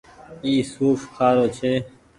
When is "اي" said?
0.43-0.53